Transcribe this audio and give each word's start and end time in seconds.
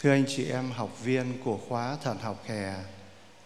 Thưa 0.00 0.10
anh 0.10 0.24
chị 0.28 0.50
em 0.50 0.70
học 0.70 1.00
viên 1.02 1.38
của 1.44 1.60
khóa 1.68 1.96
thần 1.96 2.18
học 2.18 2.42
hè 2.46 2.74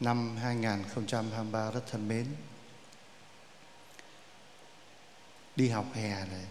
năm 0.00 0.36
2023 0.36 1.70
rất 1.70 1.86
thân 1.90 2.08
mến. 2.08 2.26
Đi 5.56 5.68
học 5.68 5.86
hè 5.94 6.08
này, 6.08 6.44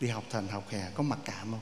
đi 0.00 0.08
học 0.08 0.24
thần 0.30 0.48
học 0.48 0.64
hè 0.68 0.90
có 0.94 1.02
mặc 1.02 1.18
cảm 1.24 1.50
không? 1.50 1.60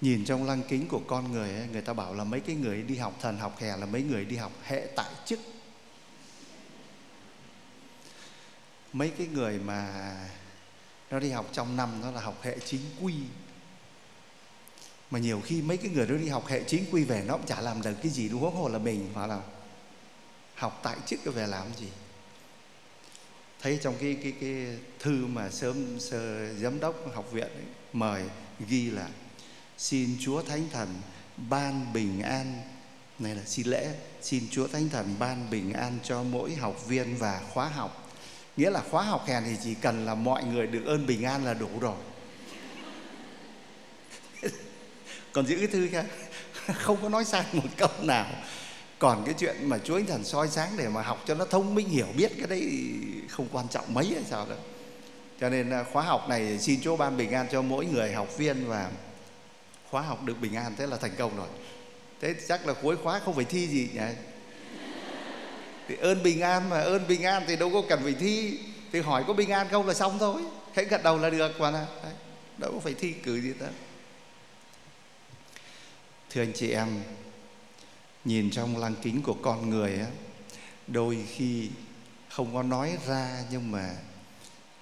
Nhìn 0.00 0.24
trong 0.24 0.46
lăng 0.46 0.62
kính 0.68 0.88
của 0.88 1.00
con 1.06 1.32
người 1.32 1.54
ấy, 1.54 1.68
người 1.72 1.82
ta 1.82 1.92
bảo 1.92 2.14
là 2.14 2.24
mấy 2.24 2.40
cái 2.40 2.56
người 2.56 2.82
đi 2.82 2.96
học 2.96 3.16
thần 3.20 3.38
học 3.38 3.58
hè 3.58 3.76
là 3.76 3.86
mấy 3.86 4.02
người 4.02 4.24
đi 4.24 4.36
học 4.36 4.52
hệ 4.62 4.86
tại 4.96 5.10
chức. 5.24 5.40
Mấy 8.92 9.12
cái 9.18 9.26
người 9.26 9.58
mà 9.58 10.14
nó 11.10 11.18
đi 11.18 11.30
học 11.30 11.46
trong 11.52 11.76
năm 11.76 12.00
nó 12.02 12.10
là 12.10 12.20
học 12.20 12.42
hệ 12.42 12.58
chính 12.64 12.80
quy. 13.02 13.14
Mà 15.10 15.18
nhiều 15.18 15.40
khi 15.44 15.62
mấy 15.62 15.76
cái 15.76 15.90
người 15.90 16.06
đó 16.06 16.14
đi 16.14 16.28
học 16.28 16.46
hệ 16.46 16.62
chính 16.66 16.84
quy 16.90 17.04
về 17.04 17.24
nó 17.26 17.36
cũng 17.36 17.46
chả 17.46 17.60
làm 17.60 17.82
được 17.82 17.94
cái 18.02 18.12
gì 18.12 18.28
đúng 18.28 18.42
không 18.42 18.72
là 18.72 18.78
mình 18.78 19.10
phải 19.14 19.28
là 19.28 19.40
học 20.54 20.80
tại 20.82 20.96
chức 21.06 21.20
về 21.34 21.46
làm 21.46 21.66
gì? 21.78 21.88
Thấy 23.60 23.78
trong 23.82 23.94
cái 24.00 24.16
cái 24.22 24.32
cái 24.40 24.78
thư 24.98 25.26
mà 25.26 25.50
sớm 25.50 26.00
sơ 26.00 26.54
giám 26.54 26.80
đốc 26.80 27.14
học 27.14 27.32
viện 27.32 27.48
ấy, 27.48 27.64
mời 27.92 28.22
ghi 28.68 28.90
là 28.90 29.08
xin 29.78 30.16
Chúa 30.20 30.42
Thánh 30.42 30.68
Thần 30.72 30.88
ban 31.36 31.92
bình 31.92 32.22
an 32.22 32.62
này 33.18 33.34
là 33.34 33.42
xin 33.46 33.66
lễ 33.66 33.94
xin 34.22 34.48
Chúa 34.50 34.66
Thánh 34.66 34.88
Thần 34.88 35.14
ban 35.18 35.50
bình 35.50 35.72
an 35.72 35.98
cho 36.02 36.22
mỗi 36.22 36.54
học 36.54 36.86
viên 36.86 37.16
và 37.16 37.42
khóa 37.52 37.68
học 37.68 38.07
nghĩa 38.58 38.70
là 38.70 38.82
khóa 38.90 39.02
học 39.02 39.24
hè 39.26 39.40
thì 39.40 39.56
chỉ 39.62 39.74
cần 39.74 40.06
là 40.06 40.14
mọi 40.14 40.44
người 40.44 40.66
được 40.66 40.82
ơn 40.86 41.06
bình 41.06 41.22
an 41.22 41.44
là 41.44 41.54
đủ 41.54 41.68
rồi. 41.80 41.96
Còn 45.32 45.46
giữ 45.46 45.56
cái 45.56 45.66
thư 45.66 45.88
kia 45.92 46.04
không 46.74 46.98
có 47.02 47.08
nói 47.08 47.24
sai 47.24 47.44
một 47.52 47.68
câu 47.76 47.88
nào. 48.02 48.26
Còn 48.98 49.22
cái 49.24 49.34
chuyện 49.38 49.56
mà 49.62 49.78
chúa 49.84 49.96
anh 49.96 50.06
thần 50.06 50.24
soi 50.24 50.48
sáng 50.48 50.70
để 50.76 50.88
mà 50.88 51.02
học 51.02 51.24
cho 51.26 51.34
nó 51.34 51.44
thông 51.44 51.74
minh 51.74 51.88
hiểu 51.88 52.06
biết, 52.16 52.32
cái 52.38 52.46
đấy 52.46 52.70
không 53.28 53.48
quan 53.52 53.68
trọng 53.68 53.94
mấy 53.94 54.06
hay 54.06 54.24
sao 54.30 54.46
đâu. 54.48 54.58
Cho 55.40 55.48
nên 55.48 55.70
à, 55.70 55.84
khóa 55.92 56.02
học 56.02 56.28
này 56.28 56.58
xin 56.58 56.80
chúa 56.80 56.96
ban 56.96 57.16
bình 57.16 57.30
an 57.30 57.46
cho 57.52 57.62
mỗi 57.62 57.86
người 57.86 58.12
học 58.12 58.38
viên 58.38 58.68
và 58.68 58.90
khóa 59.90 60.02
học 60.02 60.24
được 60.24 60.40
bình 60.40 60.54
an, 60.54 60.74
thế 60.78 60.86
là 60.86 60.96
thành 60.96 61.16
công 61.18 61.36
rồi. 61.36 61.48
Thế 62.20 62.34
chắc 62.48 62.66
là 62.66 62.74
cuối 62.82 62.96
khóa 62.96 63.20
không 63.24 63.34
phải 63.34 63.44
thi 63.44 63.66
gì 63.68 63.88
nhỉ? 63.94 64.00
Thì 65.88 65.96
ơn 65.96 66.22
bình 66.22 66.40
an 66.40 66.68
mà 66.68 66.78
ơn 66.78 67.08
bình 67.08 67.22
an 67.22 67.42
thì 67.46 67.56
đâu 67.56 67.70
có 67.74 67.82
cần 67.88 68.00
phải 68.02 68.14
thi. 68.14 68.58
Thì 68.92 69.00
hỏi 69.00 69.24
có 69.26 69.32
bình 69.32 69.50
an 69.50 69.66
không 69.70 69.86
là 69.86 69.94
xong 69.94 70.18
thôi. 70.18 70.42
Hãy 70.74 70.84
gật 70.84 71.02
đầu 71.02 71.18
là 71.18 71.30
được 71.30 71.60
mà 71.60 71.70
là 71.70 71.86
Đấy, 72.02 72.12
đâu 72.58 72.72
có 72.72 72.80
phải 72.80 72.94
thi 72.94 73.12
cử 73.12 73.40
gì 73.40 73.52
đâu 73.60 73.70
thưa 76.30 76.42
anh 76.42 76.52
chị 76.54 76.70
em 76.70 76.88
nhìn 78.24 78.50
trong 78.50 78.76
lăng 78.76 78.94
kính 79.02 79.22
của 79.22 79.34
con 79.42 79.70
người 79.70 79.98
á 79.98 80.06
đôi 80.86 81.26
khi 81.28 81.68
không 82.28 82.54
có 82.54 82.62
nói 82.62 82.98
ra 83.06 83.44
nhưng 83.50 83.70
mà 83.70 83.94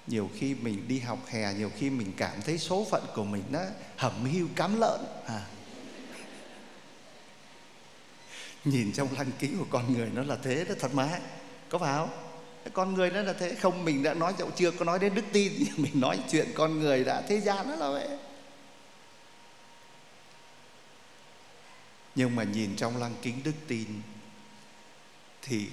nhiều 0.07 0.29
khi 0.35 0.55
mình 0.55 0.87
đi 0.87 0.99
học 0.99 1.19
hè 1.27 1.53
nhiều 1.53 1.71
khi 1.77 1.89
mình 1.89 2.11
cảm 2.17 2.41
thấy 2.41 2.57
số 2.57 2.87
phận 2.91 3.03
của 3.15 3.23
mình 3.23 3.43
nó 3.51 3.59
hẩm 3.97 4.25
hiu 4.25 4.47
cám 4.55 4.79
lợn. 4.79 5.01
À 5.25 5.41
nhìn 8.65 8.91
trong 8.91 9.07
lăng 9.17 9.31
kính 9.39 9.57
của 9.57 9.65
con 9.69 9.93
người 9.93 10.09
nó 10.13 10.23
là 10.23 10.37
thế 10.43 10.65
đó 10.65 10.75
thật 10.79 10.93
mà. 10.93 11.19
Có 11.69 11.77
phải 11.77 11.97
không? 11.97 12.09
Con 12.73 12.93
người 12.93 13.11
nó 13.11 13.21
là 13.21 13.33
thế. 13.33 13.55
Không, 13.55 13.85
mình 13.85 14.03
đã 14.03 14.13
nói, 14.13 14.33
dẫu 14.37 14.51
chưa 14.55 14.71
có 14.71 14.85
nói 14.85 14.99
đến 14.99 15.15
đức 15.15 15.25
tin 15.31 15.53
mình 15.77 15.99
nói 15.99 16.19
chuyện 16.31 16.47
con 16.55 16.79
người 16.79 17.03
đã, 17.03 17.21
thế 17.21 17.41
gian 17.41 17.69
nó 17.69 17.75
là 17.75 17.89
vậy. 17.89 18.07
Nhưng 22.15 22.35
mà 22.35 22.43
nhìn 22.43 22.75
trong 22.75 22.97
lăng 22.97 23.15
kính 23.21 23.43
đức 23.43 23.53
tin, 23.67 23.87
thì 25.41 25.69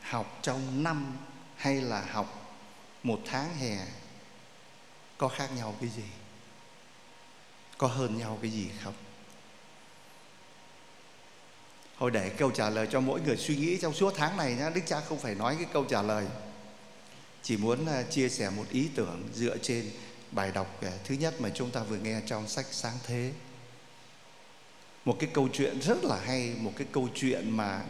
học 0.00 0.38
trong 0.42 0.82
năm 0.82 1.16
hay 1.56 1.80
là 1.80 2.00
học 2.10 2.56
một 3.02 3.20
tháng 3.24 3.56
hè, 3.56 3.86
có 5.18 5.28
khác 5.28 5.50
nhau 5.56 5.74
cái 5.80 5.90
gì? 5.90 6.04
Có 7.78 7.86
hơn 7.86 8.18
nhau 8.18 8.38
cái 8.42 8.50
gì 8.50 8.70
không? 8.84 8.94
Hồi 12.02 12.10
để 12.10 12.28
câu 12.28 12.50
trả 12.50 12.70
lời 12.70 12.88
cho 12.90 13.00
mỗi 13.00 13.20
người 13.20 13.36
suy 13.36 13.56
nghĩ 13.56 13.78
trong 13.78 13.94
suốt 13.94 14.14
tháng 14.16 14.36
này 14.36 14.54
nhá. 14.54 14.70
Đức 14.74 14.80
cha 14.86 15.00
không 15.00 15.18
phải 15.18 15.34
nói 15.34 15.56
cái 15.56 15.66
câu 15.72 15.84
trả 15.84 16.02
lời. 16.02 16.26
Chỉ 17.42 17.56
muốn 17.56 17.86
à, 17.86 18.02
chia 18.02 18.28
sẻ 18.28 18.50
một 18.50 18.64
ý 18.70 18.88
tưởng 18.94 19.28
dựa 19.34 19.56
trên 19.58 19.90
bài 20.30 20.50
đọc 20.54 20.82
à, 20.82 20.90
thứ 21.04 21.14
nhất 21.14 21.34
mà 21.40 21.48
chúng 21.54 21.70
ta 21.70 21.82
vừa 21.82 21.96
nghe 21.96 22.20
trong 22.26 22.48
sách 22.48 22.66
sáng 22.70 22.94
thế. 23.06 23.32
Một 25.04 25.16
cái 25.18 25.30
câu 25.32 25.48
chuyện 25.52 25.80
rất 25.80 26.04
là 26.04 26.20
hay, 26.24 26.54
một 26.58 26.72
cái 26.76 26.86
câu 26.92 27.08
chuyện 27.14 27.56
mà 27.56 27.82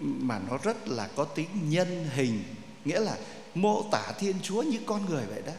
mà 0.00 0.40
nó 0.50 0.58
rất 0.62 0.88
là 0.88 1.08
có 1.16 1.24
tính 1.24 1.48
nhân 1.62 2.08
hình. 2.14 2.44
Nghĩa 2.84 3.00
là 3.00 3.16
mô 3.54 3.82
tả 3.92 4.12
thiên 4.18 4.36
chúa 4.42 4.62
như 4.62 4.78
con 4.86 5.06
người 5.06 5.26
vậy 5.26 5.42
đó. 5.46 5.52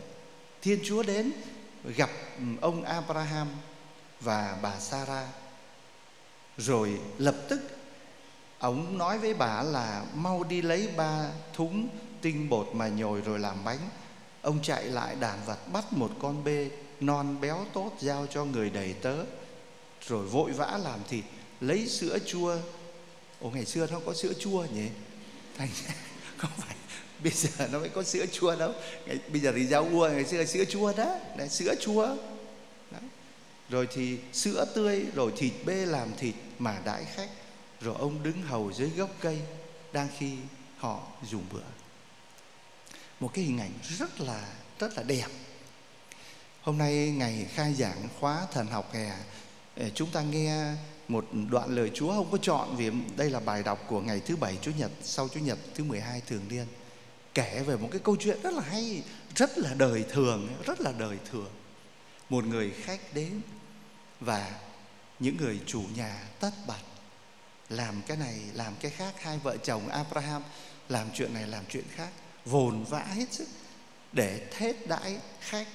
Thiên 0.61 0.79
chúa 0.83 1.03
đến 1.03 1.31
gặp 1.83 2.09
ừ, 2.37 2.43
ông 2.61 2.83
abraham 2.83 3.47
và 4.21 4.57
bà 4.61 4.79
sarah 4.79 5.27
rồi 6.59 6.99
lập 7.17 7.35
tức 7.49 7.61
ông 8.59 8.97
nói 8.97 9.17
với 9.17 9.33
bà 9.33 9.63
là 9.63 10.05
mau 10.15 10.43
đi 10.43 10.61
lấy 10.61 10.89
ba 10.97 11.31
thúng 11.53 11.89
tinh 12.21 12.49
bột 12.49 12.69
mà 12.73 12.87
nhồi 12.87 13.21
rồi 13.21 13.39
làm 13.39 13.63
bánh. 13.63 13.89
Ông 14.41 14.59
chạy 14.63 14.85
lại 14.85 15.15
đàn 15.19 15.39
vật 15.45 15.57
bắt 15.73 15.93
một 15.93 16.11
con 16.21 16.43
bê 16.43 16.69
non 16.99 17.41
béo 17.41 17.65
tốt 17.73 17.91
giao 17.99 18.27
cho 18.27 18.45
người 18.45 18.69
đầy 18.69 18.93
tớ. 18.93 19.15
Rồi 20.07 20.25
vội 20.25 20.51
vã 20.51 20.79
làm 20.83 20.99
thịt 21.09 21.23
lấy 21.61 21.87
sữa 21.87 22.17
chua. 22.25 22.57
Ồ 23.41 23.49
ngày 23.49 23.65
xưa 23.65 23.87
nó 23.91 23.99
có 24.05 24.13
sữa 24.13 24.33
chua 24.39 24.65
nhỉ? 24.73 24.87
Thành 25.57 25.69
không 26.37 26.51
phải 26.57 26.75
bây 27.23 27.31
giờ 27.31 27.67
nó 27.71 27.79
mới 27.79 27.89
có 27.89 28.03
sữa 28.03 28.25
chua 28.31 28.55
đâu. 28.55 28.73
Ngày, 29.05 29.19
bây 29.31 29.41
giờ 29.41 29.53
thì 29.55 29.65
rau 29.65 29.87
ua 29.91 30.09
ngày 30.09 30.25
xưa 30.25 30.37
là 30.37 30.45
sữa 30.45 30.65
chua 30.65 30.93
đó. 30.97 31.15
Là 31.37 31.47
sữa 31.47 31.75
chua 31.79 32.15
rồi 33.69 33.87
thì 33.93 34.17
sữa 34.33 34.65
tươi, 34.75 35.05
rồi 35.15 35.33
thịt 35.37 35.53
bê 35.65 35.85
làm 35.85 36.07
thịt 36.17 36.35
mà 36.59 36.81
đãi 36.85 37.05
khách. 37.05 37.29
Rồi 37.81 37.95
ông 37.99 38.23
đứng 38.23 38.41
hầu 38.41 38.71
dưới 38.71 38.89
gốc 38.89 39.09
cây 39.21 39.39
đang 39.93 40.07
khi 40.17 40.37
họ 40.77 41.01
dùng 41.29 41.43
bữa. 41.53 41.59
Một 43.19 43.31
cái 43.33 43.45
hình 43.45 43.59
ảnh 43.59 43.71
rất 43.97 44.19
là 44.19 44.53
rất 44.79 44.97
là 44.97 45.03
đẹp. 45.03 45.27
Hôm 46.61 46.77
nay 46.77 47.13
ngày 47.17 47.47
khai 47.53 47.73
giảng 47.73 48.07
khóa 48.19 48.47
thần 48.53 48.67
học 48.67 48.93
hè 48.93 49.11
ờ, 49.75 49.89
chúng 49.95 50.11
ta 50.11 50.21
nghe 50.21 50.73
một 51.07 51.25
đoạn 51.49 51.75
lời 51.75 51.91
Chúa 51.93 52.09
không 52.09 52.31
có 52.31 52.37
chọn 52.37 52.75
vì 52.77 52.91
đây 53.17 53.29
là 53.29 53.39
bài 53.39 53.63
đọc 53.63 53.85
của 53.87 54.01
ngày 54.01 54.21
thứ 54.25 54.35
bảy 54.35 54.57
Chủ 54.61 54.71
nhật, 54.77 54.91
sau 55.01 55.27
Chủ 55.27 55.39
nhật 55.39 55.59
thứ 55.75 55.83
12 55.83 56.21
thường 56.27 56.41
niên, 56.49 56.65
kể 57.33 57.63
về 57.67 57.75
một 57.75 57.87
cái 57.91 58.01
câu 58.03 58.15
chuyện 58.19 58.41
rất 58.43 58.53
là 58.53 58.61
hay, 58.61 59.03
rất 59.35 59.57
là 59.57 59.73
đời 59.73 60.05
thường, 60.09 60.47
rất 60.65 60.81
là 60.81 60.91
đời 60.97 61.17
thường. 61.31 61.49
Một 62.29 62.45
người 62.45 62.71
khách 62.71 63.13
đến 63.13 63.41
và 64.19 64.59
những 65.19 65.37
người 65.37 65.59
chủ 65.65 65.83
nhà 65.95 66.23
tất 66.39 66.51
bật, 66.67 66.81
làm 67.69 68.01
cái 68.07 68.17
này, 68.17 68.39
làm 68.53 68.73
cái 68.79 68.91
khác, 68.91 69.13
hai 69.21 69.37
vợ 69.37 69.57
chồng 69.57 69.87
Abraham 69.87 70.43
làm 70.89 71.07
chuyện 71.13 71.33
này, 71.33 71.47
làm 71.47 71.63
chuyện 71.69 71.85
khác, 71.95 72.09
vồn 72.45 72.83
vã 72.83 73.03
hết 73.03 73.33
sức 73.33 73.47
để 74.11 74.47
thết 74.51 74.87
đãi 74.87 75.17
khách 75.39 75.67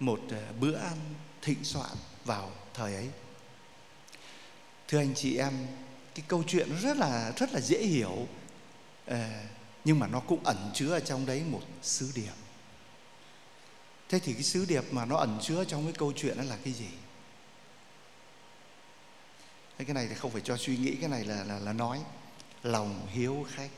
một 0.00 0.20
ờ, 0.30 0.52
bữa 0.60 0.76
ăn 0.76 0.96
thịnh 1.42 1.64
soạn 1.64 1.90
vào 2.24 2.50
thời 2.74 2.94
ấy. 2.94 3.08
Thưa 4.88 4.98
anh 4.98 5.14
chị 5.14 5.36
em, 5.36 5.66
cái 6.14 6.24
câu 6.28 6.42
chuyện 6.46 6.68
rất 6.82 6.96
là 6.96 7.32
rất 7.36 7.52
là 7.52 7.60
dễ 7.60 7.78
hiểu 7.78 8.26
ờ, 9.06 9.28
nhưng 9.84 9.98
mà 9.98 10.06
nó 10.06 10.20
cũng 10.20 10.44
ẩn 10.44 10.70
chứa 10.74 10.92
ở 10.92 11.00
trong 11.00 11.26
đấy 11.26 11.42
một 11.50 11.62
sứ 11.82 12.12
điệp. 12.14 12.32
Thế 14.08 14.18
thì 14.18 14.32
cái 14.32 14.42
sứ 14.42 14.64
điệp 14.64 14.84
mà 14.90 15.04
nó 15.04 15.16
ẩn 15.16 15.38
chứa 15.42 15.64
trong 15.64 15.84
cái 15.84 15.92
câu 15.92 16.12
chuyện 16.16 16.36
đó 16.36 16.42
là 16.42 16.56
cái 16.64 16.72
gì? 16.72 16.88
Thế 19.80 19.84
cái 19.84 19.94
này 19.94 20.06
thì 20.08 20.14
không 20.14 20.30
phải 20.30 20.42
cho 20.44 20.56
suy 20.56 20.76
nghĩ, 20.76 20.96
cái 21.00 21.08
này 21.08 21.24
là 21.24 21.44
là 21.44 21.58
là 21.58 21.72
nói. 21.72 22.00
Lòng 22.62 23.06
hiếu 23.10 23.46
khách. 23.54 23.70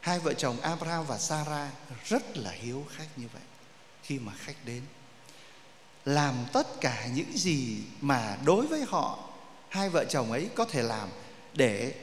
Hai 0.00 0.18
vợ 0.18 0.34
chồng 0.34 0.60
Abraham 0.60 1.06
và 1.06 1.18
Sarah 1.18 1.72
rất 2.04 2.36
là 2.36 2.50
hiếu 2.50 2.86
khách 2.96 3.06
như 3.16 3.28
vậy. 3.32 3.42
Khi 4.02 4.18
mà 4.18 4.32
khách 4.36 4.56
đến, 4.64 4.82
làm 6.04 6.34
tất 6.52 6.66
cả 6.80 7.06
những 7.06 7.32
gì 7.36 7.82
mà 8.00 8.38
đối 8.44 8.66
với 8.66 8.84
họ, 8.88 9.28
hai 9.68 9.90
vợ 9.90 10.04
chồng 10.08 10.32
ấy 10.32 10.48
có 10.54 10.64
thể 10.64 10.82
làm 10.82 11.08
để 11.52 11.94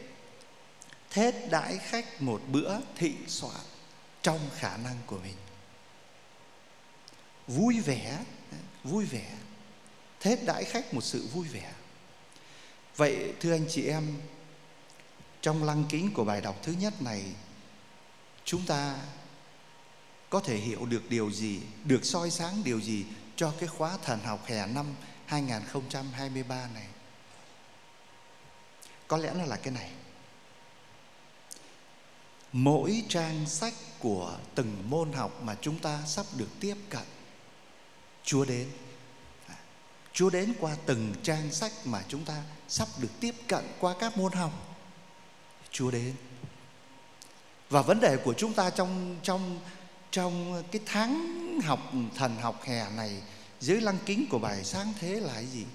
thết 1.10 1.36
đãi 1.50 1.78
khách 1.78 2.22
một 2.22 2.42
bữa 2.48 2.78
thịnh 2.96 3.24
soạn 3.28 3.66
trong 4.22 4.40
khả 4.56 4.78
năng 4.78 4.98
của 5.06 5.18
mình. 5.18 5.36
Vui 7.48 7.80
vẻ 7.80 8.20
vui 8.84 9.06
vẻ 9.06 9.38
thế 10.22 10.38
đãi 10.46 10.64
khách 10.64 10.94
một 10.94 11.02
sự 11.02 11.28
vui 11.34 11.48
vẻ 11.48 11.74
vậy 12.96 13.34
thưa 13.40 13.52
anh 13.52 13.66
chị 13.70 13.88
em 13.88 14.18
trong 15.42 15.64
lăng 15.64 15.86
kính 15.90 16.14
của 16.14 16.24
bài 16.24 16.42
đọc 16.42 16.56
thứ 16.64 16.72
nhất 16.72 17.02
này 17.02 17.24
chúng 18.46 18.66
ta 18.66 18.96
có 20.32 20.40
thể 20.40 20.58
hiểu 20.58 20.86
được 20.86 21.10
điều 21.10 21.32
gì, 21.32 21.62
được 21.84 22.06
soi 22.06 22.32
sáng 22.32 22.64
điều 22.64 22.82
gì 22.82 23.06
cho 23.36 23.54
cái 23.60 23.70
khóa 23.70 23.98
thần 24.04 24.20
học 24.20 24.46
hè 24.46 24.68
năm 24.68 24.86
2023 25.26 26.68
này? 26.74 26.88
Có 29.08 29.18
lẽ 29.18 29.34
nó 29.34 29.44
là 29.44 29.56
cái 29.56 29.74
này. 29.74 29.92
Mỗi 32.52 33.04
trang 33.10 33.46
sách 33.46 33.74
của 34.00 34.38
từng 34.56 34.84
môn 34.90 35.14
học 35.14 35.42
mà 35.44 35.56
chúng 35.62 35.80
ta 35.80 36.00
sắp 36.06 36.26
được 36.38 36.50
tiếp 36.60 36.76
cận, 36.90 37.06
Chúa 38.24 38.46
đến. 38.46 38.70
Chúa 40.14 40.30
đến 40.30 40.54
qua 40.60 40.76
từng 40.86 41.14
trang 41.24 41.52
sách 41.52 41.72
mà 41.86 42.04
chúng 42.08 42.26
ta 42.26 42.44
sắp 42.68 42.88
được 42.98 43.10
tiếp 43.20 43.36
cận 43.48 43.66
qua 43.80 43.96
các 44.00 44.18
môn 44.18 44.32
học. 44.32 44.78
Chúa 45.72 45.92
đến. 45.92 46.16
Và 47.70 47.82
vấn 47.82 48.00
đề 48.00 48.18
của 48.18 48.34
chúng 48.34 48.54
ta 48.54 48.70
trong 48.70 49.16
trong 49.24 49.60
trong 50.12 50.64
cái 50.72 50.82
tháng 50.86 51.60
học, 51.64 51.92
thần 52.16 52.38
học 52.38 52.64
hè 52.64 52.90
này 52.90 53.22
dưới 53.60 53.82
lăng 53.82 53.98
kính 54.06 54.26
của 54.30 54.40
bài 54.40 54.64
sáng 54.64 54.94
thế 55.00 55.20
là 55.20 55.34
cái 55.34 55.46
gì? 55.46 55.66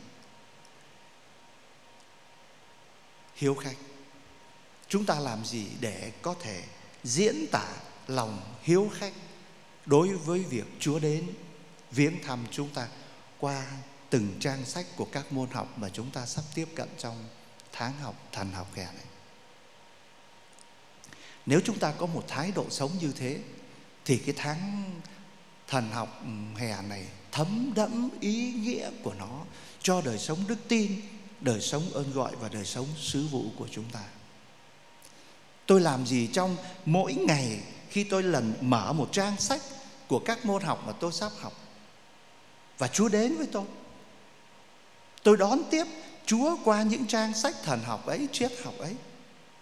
Hiếu 3.35 3.55
khách. 3.55 3.77
Chúng 4.89 5.05
ta 5.05 5.21
làm 5.21 5.45
gì 5.45 5.67
để 5.81 6.13
có 6.23 6.35
thể 6.41 6.63
diễn 7.05 7.47
tả 7.53 7.69
lòng 8.07 8.55
hiếu 8.63 8.91
khách 8.99 9.13
đối 9.87 10.09
với 10.09 10.39
việc 10.39 10.65
Chúa 10.81 10.99
đến, 10.99 11.27
viếng 11.91 12.23
thăm 12.23 12.45
chúng 12.51 12.69
ta 12.69 12.89
qua 13.39 13.67
từng 14.11 14.37
trang 14.41 14.65
sách 14.65 14.87
của 14.97 15.05
các 15.05 15.33
môn 15.33 15.51
học 15.51 15.79
mà 15.79 15.89
chúng 15.89 16.11
ta 16.11 16.27
sắp 16.27 16.43
tiếp 16.55 16.69
cận 16.75 16.89
trong 16.99 17.25
tháng 17.73 17.93
học 18.01 18.15
thần 18.33 18.53
học 18.53 18.75
hè 18.75 18.85
này. 18.85 19.05
Nếu 21.47 21.61
chúng 21.65 21.79
ta 21.79 21.93
có 21.93 22.07
một 22.07 22.25
thái 22.29 22.53
độ 22.55 22.67
sống 22.71 22.91
như 23.01 23.13
thế 23.17 23.39
thì 24.05 24.19
cái 24.19 24.35
tháng 24.39 24.85
thần 25.69 25.91
học 25.91 26.23
hè 26.57 26.83
này 26.83 27.07
thấm 27.33 27.73
đẫm 27.75 28.09
ý 28.21 28.53
nghĩa 28.53 28.91
của 29.03 29.15
nó 29.15 29.45
cho 29.83 30.01
đời 30.01 30.19
sống 30.19 30.39
đức 30.49 30.59
tin, 30.69 31.01
đời 31.41 31.61
sống 31.61 31.91
ơn 31.93 32.13
gọi 32.13 32.37
và 32.37 32.49
đời 32.49 32.65
sống 32.65 32.87
sứ 32.99 33.27
vụ 33.27 33.45
của 33.59 33.69
chúng 33.71 33.85
ta. 33.93 34.05
Tôi 35.67 35.81
làm 35.81 36.07
gì 36.07 36.29
trong 36.33 36.57
mỗi 36.85 37.15
ngày 37.15 37.61
khi 37.91 38.05
tôi 38.05 38.23
lần 38.23 38.55
mở 38.61 38.93
một 38.93 39.09
trang 39.13 39.37
sách 39.37 39.61
của 40.09 40.19
các 40.19 40.45
môn 40.45 40.63
học 40.63 40.83
mà 40.87 40.93
tôi 40.93 41.13
sắp 41.13 41.33
học 41.41 41.53
và 42.79 42.89
Chúa 42.89 43.09
đến 43.09 43.37
với 43.37 43.47
tôi. 43.53 43.65
Tôi 45.27 45.37
đón 45.37 45.63
tiếp 45.71 45.85
Chúa 46.27 46.57
qua 46.65 46.83
những 46.83 47.07
trang 47.07 47.35
sách 47.35 47.55
thần 47.63 47.81
học 47.83 48.07
ấy, 48.07 48.29
triết 48.33 48.53
học 48.65 48.75
ấy. 48.79 48.95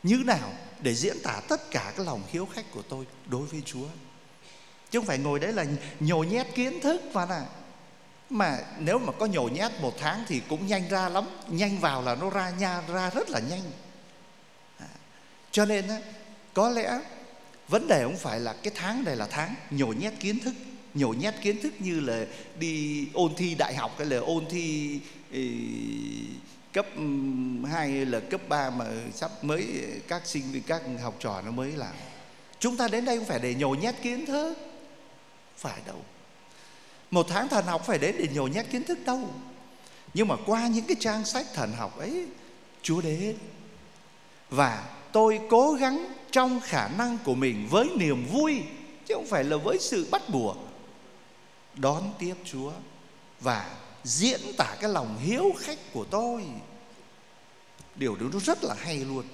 Như 0.02 0.22
nào 0.26 0.52
để 0.80 0.94
diễn 0.94 1.16
tả 1.22 1.40
tất 1.48 1.70
cả 1.70 1.92
cái 1.96 2.06
lòng 2.06 2.22
hiếu 2.32 2.48
khách 2.54 2.70
của 2.70 2.82
tôi 2.82 3.06
đối 3.26 3.46
với 3.46 3.62
Chúa. 3.64 3.86
Chứ 4.90 4.98
không 4.98 5.06
phải 5.06 5.18
ngồi 5.18 5.38
đấy 5.38 5.52
là 5.52 5.64
nhồi 6.00 6.26
nhét 6.26 6.46
kiến 6.54 6.80
thức 6.80 7.02
mà 7.12 7.26
là 7.26 7.46
Mà 8.30 8.58
nếu 8.78 8.98
mà 8.98 9.12
có 9.12 9.26
nhồi 9.26 9.50
nhét 9.50 9.72
một 9.80 9.94
tháng 9.98 10.24
thì 10.28 10.40
cũng 10.48 10.66
nhanh 10.66 10.88
ra 10.88 11.08
lắm. 11.08 11.24
Nhanh 11.48 11.78
vào 11.78 12.02
là 12.02 12.14
nó 12.14 12.30
ra 12.30 12.50
nha 12.50 12.82
ra 12.88 13.10
rất 13.10 13.30
là 13.30 13.40
nhanh. 13.40 13.62
À, 14.78 14.88
cho 15.50 15.64
nên 15.64 15.84
có 16.54 16.68
lẽ 16.68 17.00
vấn 17.68 17.88
đề 17.88 18.02
không 18.02 18.16
phải 18.16 18.40
là 18.40 18.52
cái 18.52 18.72
tháng 18.76 19.04
này 19.04 19.16
là 19.16 19.26
tháng 19.26 19.54
nhồi 19.70 19.96
nhét 19.96 20.12
kiến 20.20 20.38
thức 20.40 20.54
nhồi 20.94 21.16
nhét 21.16 21.34
kiến 21.42 21.62
thức 21.62 21.72
như 21.78 22.00
là 22.00 22.24
đi 22.58 23.06
ôn 23.12 23.34
thi 23.36 23.54
đại 23.54 23.74
học 23.74 23.94
hay 23.98 24.06
là 24.06 24.16
ôn 24.16 24.44
thi 24.50 25.00
cấp 26.72 26.86
2 27.70 28.06
là 28.06 28.20
cấp 28.20 28.40
3 28.48 28.70
mà 28.70 28.84
sắp 29.14 29.44
mới 29.44 29.66
ờ, 29.82 29.98
các 30.08 30.26
sinh 30.26 30.52
viên, 30.52 30.62
các 30.62 30.82
học 31.02 31.14
trò 31.18 31.42
nó 31.44 31.50
mới 31.50 31.72
làm. 31.72 31.94
Chúng 32.58 32.76
ta 32.76 32.88
đến 32.88 33.04
đây 33.04 33.16
không 33.16 33.26
phải 33.26 33.38
để 33.38 33.54
nhồi 33.54 33.76
nhét 33.76 33.94
kiến 34.02 34.26
thức. 34.26 34.54
Phải 35.56 35.80
đâu. 35.86 36.04
Một 37.10 37.26
tháng 37.28 37.48
thần 37.48 37.64
học 37.64 37.82
phải 37.86 37.98
đến 37.98 38.14
để 38.18 38.28
nhồi 38.34 38.50
nhét 38.50 38.70
kiến 38.70 38.84
thức 38.84 38.98
đâu. 39.06 39.20
Nhưng 40.14 40.28
mà 40.28 40.36
qua 40.46 40.66
những 40.66 40.84
cái 40.84 40.96
trang 41.00 41.24
sách 41.24 41.46
thần 41.54 41.72
học 41.72 41.98
ấy, 41.98 42.26
chúa 42.82 43.00
đến. 43.00 43.36
Và 44.50 44.88
tôi 45.12 45.40
cố 45.50 45.72
gắng 45.72 46.12
trong 46.30 46.60
khả 46.60 46.88
năng 46.88 47.18
của 47.24 47.34
mình 47.34 47.68
với 47.70 47.88
niềm 47.96 48.26
vui, 48.26 48.62
chứ 49.06 49.14
không 49.14 49.26
phải 49.26 49.44
là 49.44 49.56
với 49.56 49.78
sự 49.80 50.08
bắt 50.10 50.22
buộc, 50.28 50.56
đón 51.74 52.12
tiếp 52.18 52.34
chúa. 52.44 52.72
Và 53.40 53.76
diễn 54.04 54.40
tả 54.56 54.76
cái 54.80 54.90
lòng 54.90 55.18
hiếu 55.18 55.52
khách 55.58 55.78
của 55.92 56.04
tôi. 56.04 56.44
Điều 57.94 58.16
đó 58.16 58.26
nó 58.32 58.38
rất 58.40 58.64
là 58.64 58.74
hay 58.78 58.96
luôn. 58.96 59.24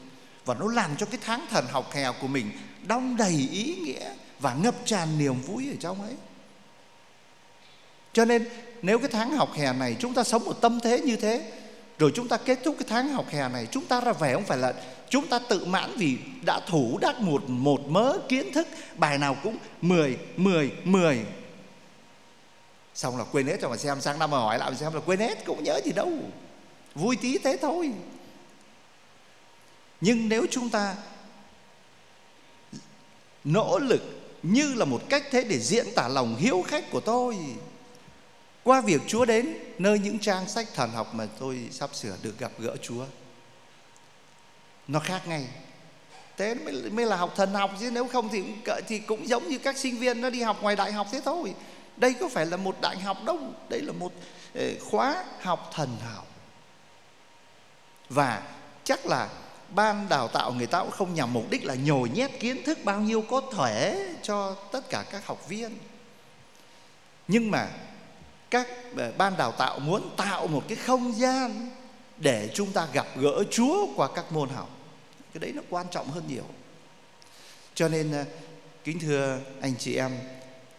Và 0.44 0.54
nó 0.54 0.66
làm 0.72 0.96
cho 0.96 1.06
cái 1.06 1.20
tháng 1.24 1.46
thần 1.50 1.66
học 1.70 1.92
hè 1.92 2.12
của 2.20 2.26
mình 2.26 2.50
đong 2.86 3.16
đầy 3.16 3.48
ý 3.52 3.74
nghĩa 3.74 4.14
và 4.40 4.54
ngập 4.54 4.74
tràn 4.84 5.18
niềm 5.18 5.34
vui 5.42 5.68
ở 5.70 5.76
trong 5.80 6.02
ấy. 6.02 6.14
Cho 8.12 8.24
nên, 8.24 8.48
nếu 8.82 8.98
cái 8.98 9.08
tháng 9.12 9.30
học 9.30 9.52
hè 9.54 9.72
này 9.72 9.96
chúng 9.98 10.14
ta 10.14 10.24
sống 10.24 10.44
một 10.44 10.60
tâm 10.60 10.80
thế 10.80 11.00
như 11.00 11.16
thế, 11.16 11.52
rồi 11.98 12.12
chúng 12.14 12.28
ta 12.28 12.36
kết 12.36 12.58
thúc 12.64 12.76
cái 12.78 12.86
tháng 12.88 13.08
học 13.08 13.26
hè 13.30 13.48
này, 13.48 13.66
chúng 13.70 13.86
ta 13.86 14.00
ra 14.00 14.12
về 14.12 14.34
không 14.34 14.44
phải 14.44 14.58
là, 14.58 14.74
chúng 15.08 15.28
ta 15.28 15.38
tự 15.48 15.64
mãn 15.64 15.90
vì 15.96 16.18
đã 16.46 16.60
thủ 16.66 16.98
đắc 17.00 17.20
một 17.20 17.42
một 17.48 17.80
mớ 17.88 18.18
kiến 18.28 18.52
thức, 18.52 18.68
bài 18.96 19.18
nào 19.18 19.36
cũng 19.42 19.56
10 19.82 20.18
10 20.36 20.70
10 20.84 21.24
xong 22.94 23.18
là 23.18 23.24
quên 23.32 23.46
hết 23.46 23.56
cho 23.60 23.68
mà 23.68 23.76
xem 23.76 24.00
sang 24.00 24.18
năm 24.18 24.30
mà 24.30 24.38
hỏi 24.38 24.58
lại 24.58 24.74
xem 24.74 24.94
là 24.94 25.00
quên 25.06 25.20
hết 25.20 25.44
cũng 25.46 25.64
nhớ 25.64 25.80
gì 25.84 25.92
đâu. 25.92 26.12
Vui 26.94 27.16
tí 27.16 27.38
thế 27.38 27.56
thôi. 27.60 27.92
Nhưng 30.00 30.28
nếu 30.28 30.46
chúng 30.50 30.70
ta 30.70 30.96
nỗ 33.44 33.78
lực 33.78 34.02
như 34.42 34.74
là 34.74 34.84
một 34.84 35.00
cách 35.08 35.24
thế 35.30 35.44
để 35.44 35.58
diễn 35.58 35.86
tả 35.96 36.08
lòng 36.08 36.36
hiếu 36.36 36.64
khách 36.68 36.90
của 36.90 37.00
tôi 37.00 37.36
qua 38.62 38.80
việc 38.80 39.00
Chúa 39.06 39.24
đến 39.24 39.54
nơi 39.78 39.98
những 39.98 40.18
trang 40.18 40.48
sách 40.48 40.68
thần 40.74 40.90
học 40.90 41.14
mà 41.14 41.26
tôi 41.38 41.68
sắp 41.70 41.94
sửa 41.94 42.16
được 42.22 42.38
gặp 42.38 42.52
gỡ 42.58 42.76
Chúa 42.82 43.04
nó 44.88 45.00
khác 45.00 45.28
ngay. 45.28 45.48
Thế 46.36 46.54
mới, 46.54 46.90
mới 46.90 47.06
là 47.06 47.16
học 47.16 47.32
thần 47.36 47.52
học 47.54 47.70
chứ 47.80 47.90
nếu 47.90 48.08
không 48.08 48.28
thì 48.28 48.42
thì 48.88 48.98
cũng 48.98 49.28
giống 49.28 49.48
như 49.48 49.58
các 49.58 49.76
sinh 49.76 49.98
viên 49.98 50.20
nó 50.20 50.30
đi 50.30 50.42
học 50.42 50.62
ngoài 50.62 50.76
đại 50.76 50.92
học 50.92 51.06
thế 51.12 51.20
thôi 51.24 51.54
đây 52.00 52.14
có 52.20 52.28
phải 52.28 52.46
là 52.46 52.56
một 52.56 52.76
đại 52.80 52.98
học 52.98 53.16
đâu. 53.24 53.38
Đây 53.68 53.80
là 53.80 53.92
một 53.92 54.12
ờ, 54.54 54.64
khóa 54.90 55.24
học 55.40 55.70
thần 55.74 55.96
học 56.14 56.26
và 58.08 58.42
chắc 58.84 59.06
là 59.06 59.28
ban 59.74 60.08
đào 60.08 60.28
tạo 60.28 60.52
người 60.52 60.66
ta 60.66 60.80
cũng 60.80 60.90
không 60.90 61.14
nhằm 61.14 61.32
mục 61.32 61.50
đích 61.50 61.64
là 61.64 61.74
nhồi 61.74 62.08
nhét 62.08 62.30
kiến 62.40 62.64
thức 62.64 62.78
bao 62.84 63.00
nhiêu 63.00 63.24
có 63.30 63.40
thể 63.56 64.08
cho 64.22 64.56
tất 64.72 64.88
cả 64.90 65.04
các 65.10 65.26
học 65.26 65.48
viên. 65.48 65.78
Nhưng 67.28 67.50
mà 67.50 67.68
các 68.50 68.68
ờ, 68.96 69.12
ban 69.18 69.36
đào 69.36 69.52
tạo 69.52 69.78
muốn 69.78 70.10
tạo 70.16 70.46
một 70.46 70.62
cái 70.68 70.76
không 70.76 71.12
gian 71.12 71.70
để 72.16 72.50
chúng 72.54 72.72
ta 72.72 72.86
gặp 72.92 73.06
gỡ 73.16 73.44
Chúa 73.50 73.86
qua 73.96 74.08
các 74.14 74.32
môn 74.32 74.48
học. 74.48 74.68
Cái 75.34 75.40
đấy 75.40 75.52
nó 75.54 75.62
quan 75.70 75.86
trọng 75.90 76.10
hơn 76.10 76.24
nhiều. 76.28 76.44
Cho 77.74 77.88
nên 77.88 78.12
ờ, 78.12 78.24
kính 78.84 78.98
thưa 78.98 79.38
anh 79.60 79.74
chị 79.78 79.96
em, 79.96 80.18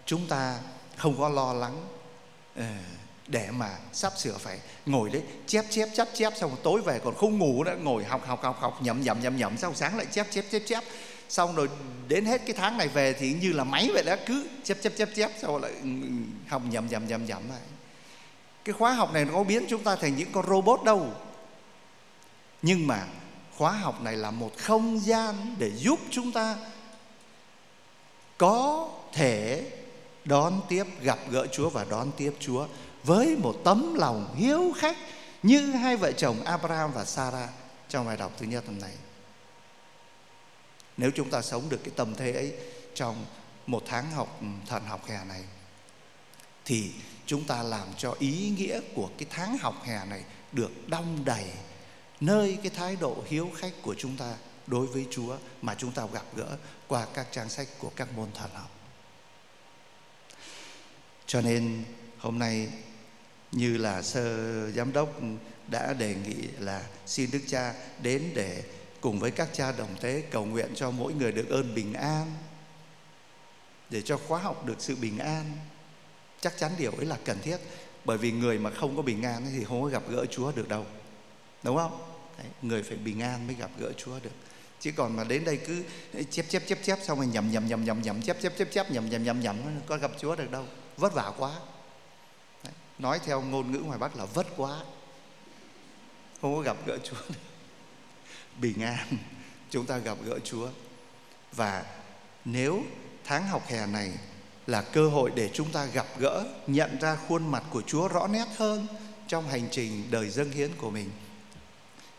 chúng 0.06 0.28
ta 0.28 0.60
không 1.02 1.18
có 1.18 1.30
lo 1.30 1.54
lắng. 1.54 1.86
Ờ, 2.56 2.66
để 3.28 3.52
mà 3.52 3.78
sắp 3.94 4.14
sửa 4.18 4.38
phải 4.38 4.60
ngồi 4.86 5.10
đấy, 5.10 5.22
chép 5.48 5.66
chép 5.70 5.90
chép 5.94 6.08
chép, 6.14 6.34
xong 6.38 6.56
tối 6.64 6.82
về 6.82 7.00
còn 7.04 7.16
không 7.16 7.38
ngủ 7.38 7.64
nữa, 7.64 7.76
ngồi 7.82 8.04
học 8.04 8.26
học 8.26 8.44
học 8.44 8.58
học, 8.60 8.82
nhẩm 8.82 9.02
nhẩm 9.02 9.22
nhẩm 9.22 9.38
nhẩm, 9.38 9.58
xong 9.58 9.76
sáng 9.76 9.98
lại 9.98 10.06
chép 10.12 10.28
chép 10.32 10.46
chép 10.52 10.62
chép. 10.68 10.84
Xong 11.30 11.56
rồi 11.56 11.70
đến 12.08 12.26
hết 12.26 12.42
cái 12.46 12.56
tháng 12.58 12.78
này 12.78 12.88
về 12.88 13.14
thì 13.14 13.34
như 13.34 13.54
là 13.54 13.64
máy 13.64 13.90
vậy 13.94 14.04
đó, 14.04 14.16
cứ 14.26 14.48
chép 14.64 14.78
chép 14.82 14.94
chép 14.98 15.10
chép 15.16 15.32
sau 15.42 15.60
lại 15.60 15.72
ừ, 15.72 15.90
ừ, 16.02 16.10
học 16.48 16.62
nhẩm 16.70 16.88
nhẩm 16.88 17.08
nhẩm 17.08 17.26
nhẩm 17.26 17.50
lại. 17.50 17.62
Cái 18.66 18.74
khóa 18.74 18.94
học 18.94 19.14
này 19.14 19.26
nó 19.26 19.34
có 19.34 19.44
biến 19.44 19.66
chúng 19.70 19.84
ta 19.84 19.96
thành 19.96 20.16
những 20.16 20.32
con 20.32 20.48
robot 20.48 20.84
đâu. 20.84 21.08
Nhưng 22.62 22.88
mà 22.88 23.08
khóa 23.58 23.72
học 23.72 24.02
này 24.02 24.18
là 24.18 24.32
một 24.32 24.52
không 24.58 25.00
gian 25.00 25.56
để 25.60 25.72
giúp 25.76 26.00
chúng 26.10 26.32
ta 26.32 26.56
có 28.38 28.90
thể 29.14 29.64
đón 30.26 30.62
tiếp, 30.70 30.84
gặp 31.02 31.20
gỡ 31.30 31.48
Chúa 31.48 31.70
và 31.70 31.86
đón 31.90 32.12
tiếp 32.18 32.34
Chúa 32.40 32.68
với 33.04 33.36
một 33.36 33.56
tấm 33.64 33.94
lòng 33.94 34.36
hiếu 34.36 34.74
khách 34.78 34.98
như 35.44 35.72
hai 35.72 35.98
vợ 35.98 36.12
chồng 36.12 36.44
Abraham 36.44 36.92
và 36.94 37.06
Sarah 37.06 37.50
trong 37.90 38.06
bài 38.06 38.18
đọc 38.18 38.32
thứ 38.38 38.46
nhất 38.46 38.64
hôm 38.68 38.80
nay. 38.80 38.94
Nếu 40.98 41.12
chúng 41.16 41.30
ta 41.30 41.42
sống 41.42 41.70
được 41.70 41.80
cái 41.84 41.94
tâm 41.96 42.16
thế 42.16 42.32
ấy 42.32 42.54
trong 42.96 43.26
một 43.68 43.84
tháng 43.86 44.12
học 44.12 44.38
ừ, 44.42 44.48
thần 44.68 44.84
học 44.86 45.06
hè 45.08 45.26
này, 45.26 45.44
thì 46.66 46.92
chúng 47.26 47.44
ta 47.44 47.64
làm 47.64 47.88
cho 47.98 48.16
ý 48.20 48.54
nghĩa 48.58 48.82
của 48.96 49.10
cái 49.18 49.28
tháng 49.30 49.58
học 49.58 49.76
hè 49.84 50.06
này 50.06 50.24
được 50.52 50.72
đong 50.88 51.26
đầy 51.26 51.46
nơi 52.20 52.58
cái 52.64 52.72
thái 52.76 52.96
độ 52.96 53.24
hiếu 53.28 53.52
khách 53.56 53.74
của 53.82 53.96
chúng 53.98 54.18
ta 54.18 54.36
đối 54.68 54.88
với 54.88 55.08
Chúa 55.12 55.38
mà 55.62 55.76
chúng 55.76 55.92
ta 55.92 56.06
gặp 56.14 56.26
gỡ 56.36 56.58
qua 56.88 57.08
các 57.14 57.28
trang 57.32 57.50
sách 57.50 57.68
của 57.80 57.92
các 57.96 58.08
môn 58.16 58.32
thần 58.34 58.50
học. 58.54 58.81
Cho 61.32 61.42
nên 61.42 61.84
hôm 62.18 62.40
nay 62.40 62.68
như 63.52 63.78
là 63.78 64.02
sơ 64.02 64.72
giám 64.72 64.94
đốc 64.94 65.20
đã 65.68 65.94
đề 65.94 66.16
nghị 66.16 66.48
là 66.60 66.84
xin 67.06 67.30
Đức 67.32 67.40
Cha 67.48 67.74
đến 68.02 68.32
để 68.36 68.64
cùng 69.02 69.20
với 69.20 69.32
các 69.32 69.50
cha 69.54 69.72
đồng 69.72 69.96
tế 70.02 70.24
cầu 70.32 70.46
nguyện 70.46 70.70
cho 70.76 70.92
mỗi 70.92 71.14
người 71.14 71.32
được 71.32 71.50
ơn 71.50 71.76
bình 71.76 71.94
an 71.94 72.32
để 73.90 74.02
cho 74.02 74.18
khóa 74.18 74.40
học 74.40 74.66
được 74.66 74.76
sự 74.80 74.96
bình 74.96 75.18
an. 75.18 75.58
Chắc 76.42 76.58
chắn 76.58 76.72
điều 76.78 76.92
ấy 76.92 77.06
là 77.06 77.18
cần 77.26 77.38
thiết 77.42 77.58
bởi 78.06 78.18
vì 78.18 78.32
người 78.32 78.60
mà 78.60 78.70
không 78.70 78.96
có 78.96 79.02
bình 79.02 79.24
an 79.24 79.46
thì 79.58 79.64
không 79.64 79.82
có 79.82 79.88
gặp 79.88 80.04
gỡ 80.10 80.26
Chúa 80.26 80.52
được 80.52 80.70
đâu 80.70 80.86
đúng 81.64 81.78
không? 81.78 82.02
Đấy, 82.38 82.48
người 82.62 82.84
phải 82.84 82.98
bình 82.98 83.20
an 83.20 83.48
mới 83.48 83.56
gặp 83.56 83.72
gỡ 83.80 83.92
Chúa 83.98 84.20
được. 84.24 84.34
Chứ 84.80 84.92
còn 84.96 85.16
mà 85.16 85.24
đến 85.24 85.46
đây 85.46 85.58
cứ 85.58 85.84
chép 86.30 86.46
chép 86.50 86.64
chép 86.68 86.80
chép 86.84 87.00
xong 87.04 87.18
rồi 87.18 87.28
nhầm 87.28 87.52
nhầm 87.52 87.68
nhầm 87.68 87.84
nhầm 87.84 88.02
nhầm 88.02 88.22
chép 88.22 88.42
chép 88.42 88.54
chép 88.58 88.72
chép 88.72 88.92
nhầm 88.92 89.10
nhầm 89.10 89.24
nhầm 89.24 89.42
nhầm 89.42 89.58
có 89.86 89.98
gặp 89.98 90.12
Chúa 90.18 90.36
được 90.36 90.52
đâu 90.52 90.66
vất 90.98 91.14
vả 91.14 91.32
quá 91.38 91.60
Đấy, 92.64 92.74
nói 93.00 93.20
theo 93.26 93.42
ngôn 93.42 93.72
ngữ 93.72 93.78
ngoài 93.78 94.00
Bắc 94.00 94.16
là 94.16 94.26
vất 94.26 94.48
quá 94.58 94.80
không 96.42 96.56
có 96.56 96.62
gặp 96.62 96.78
gỡ 96.86 96.98
Chúa 97.04 97.18
bình 98.62 98.82
an 98.82 99.18
chúng 99.70 99.86
ta 99.86 99.98
gặp 99.98 100.18
gỡ 100.26 100.40
Chúa 100.44 100.70
và 101.52 101.86
nếu 102.46 102.84
tháng 103.24 103.48
học 103.48 103.68
hè 103.68 103.88
này 103.88 104.12
là 104.68 104.82
cơ 104.82 105.10
hội 105.10 105.32
để 105.36 105.50
chúng 105.54 105.72
ta 105.72 105.86
gặp 105.86 106.08
gỡ, 106.18 106.46
nhận 106.68 107.00
ra 107.00 107.16
khuôn 107.28 107.52
mặt 107.52 107.64
của 107.70 107.82
Chúa 107.82 108.08
rõ 108.08 108.28
nét 108.28 108.46
hơn 108.58 108.88
trong 109.28 109.48
hành 109.48 109.68
trình 109.72 110.08
đời 110.12 110.30
dâng 110.30 110.52
hiến 110.52 110.72
của 110.78 110.90
mình. 110.90 111.10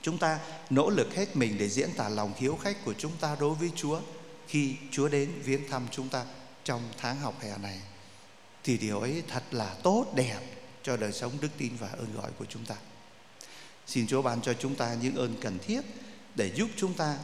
Chúng 0.02 0.18
ta 0.18 0.38
nỗ 0.70 0.90
lực 0.90 1.14
hết 1.14 1.36
mình 1.36 1.58
để 1.58 1.68
diễn 1.68 1.90
tả 1.96 2.08
lòng 2.08 2.32
hiếu 2.36 2.58
khách 2.62 2.84
của 2.84 2.94
chúng 2.98 3.12
ta 3.20 3.36
đối 3.40 3.54
với 3.54 3.70
Chúa 3.76 4.00
khi 4.46 4.76
Chúa 4.90 5.08
đến 5.08 5.32
viếng 5.44 5.68
thăm 5.68 5.86
chúng 5.90 6.08
ta 6.08 6.24
trong 6.64 6.82
tháng 6.98 7.18
học 7.20 7.34
hè 7.40 7.58
này. 7.58 7.80
Thì 8.64 8.78
điều 8.78 9.00
ấy 9.00 9.22
thật 9.28 9.42
là 9.50 9.76
tốt, 9.82 10.06
đẹp 10.14 10.40
cho 10.82 10.96
đời 10.96 11.12
sống 11.12 11.32
đức 11.40 11.48
tin 11.58 11.76
và 11.76 11.88
ơn 11.88 12.14
gọi 12.14 12.30
của 12.38 12.44
chúng 12.48 12.64
ta. 12.64 12.74
Xin 13.86 14.06
Chúa 14.06 14.22
ban 14.22 14.42
cho 14.42 14.54
chúng 14.54 14.74
ta 14.74 14.94
những 14.94 15.16
ơn 15.16 15.36
cần 15.40 15.58
thiết 15.58 15.80
để 16.34 16.52
giúp 16.54 16.70
chúng 16.76 16.94
ta 16.94 17.18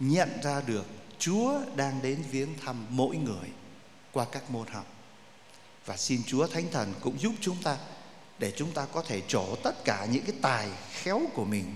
nhận 0.00 0.30
ra 0.42 0.60
được 0.60 0.86
Chúa 1.18 1.60
đang 1.76 2.02
đến 2.02 2.22
viếng 2.30 2.58
thăm 2.58 2.86
mỗi 2.90 3.16
người 3.16 3.48
qua 4.12 4.26
các 4.32 4.50
môn 4.50 4.66
học. 4.66 4.86
Và 5.86 5.96
xin 5.96 6.22
Chúa 6.26 6.46
Thánh 6.46 6.70
Thần 6.70 6.94
cũng 7.00 7.20
giúp 7.20 7.32
chúng 7.40 7.62
ta 7.62 7.78
để 8.38 8.52
chúng 8.56 8.72
ta 8.72 8.86
có 8.86 9.02
thể 9.02 9.22
trổ 9.28 9.56
tất 9.56 9.84
cả 9.84 10.06
những 10.10 10.24
cái 10.24 10.36
tài 10.42 10.68
khéo 10.92 11.22
của 11.34 11.44
mình, 11.44 11.74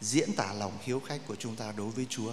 diễn 0.00 0.32
tả 0.32 0.52
lòng 0.52 0.78
hiếu 0.82 1.00
khách 1.00 1.20
của 1.26 1.36
chúng 1.36 1.56
ta 1.56 1.72
đối 1.76 1.90
với 1.90 2.06
Chúa. 2.10 2.32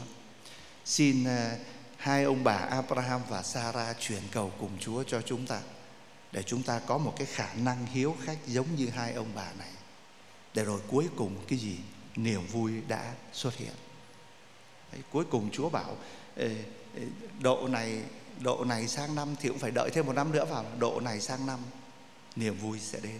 Xin 0.85 1.23
à, 1.23 1.57
hai 1.97 2.23
ông 2.23 2.43
bà 2.43 2.53
Abraham 2.53 3.21
và 3.29 3.43
Sarah 3.43 3.97
chuyển 3.99 4.21
cầu 4.31 4.51
cùng 4.59 4.71
Chúa 4.79 5.03
cho 5.03 5.21
chúng 5.21 5.45
ta 5.45 5.61
để 6.31 6.43
chúng 6.43 6.63
ta 6.63 6.79
có 6.79 6.97
một 6.97 7.13
cái 7.17 7.27
khả 7.27 7.53
năng 7.53 7.85
hiếu 7.85 8.15
khách 8.23 8.37
giống 8.47 8.75
như 8.75 8.89
hai 8.89 9.13
ông 9.13 9.27
bà 9.35 9.51
này. 9.59 9.71
Để 10.53 10.65
rồi 10.65 10.81
cuối 10.87 11.09
cùng 11.15 11.35
cái 11.47 11.59
gì? 11.59 11.77
Niềm 12.15 12.47
vui 12.47 12.71
đã 12.87 13.13
xuất 13.33 13.55
hiện. 13.55 13.73
Đấy, 14.91 15.01
cuối 15.11 15.25
cùng 15.31 15.49
Chúa 15.51 15.69
bảo 15.69 15.95
độ 17.39 17.67
này 17.67 18.01
độ 18.39 18.63
này 18.63 18.87
sang 18.87 19.15
năm 19.15 19.35
thì 19.41 19.49
cũng 19.49 19.59
phải 19.59 19.71
đợi 19.71 19.89
thêm 19.93 20.05
một 20.05 20.13
năm 20.13 20.31
nữa 20.31 20.45
vào 20.45 20.65
độ 20.79 20.99
này 20.99 21.21
sang 21.21 21.45
năm 21.45 21.59
niềm 22.35 22.57
vui 22.57 22.79
sẽ 22.79 22.99
đến 22.99 23.19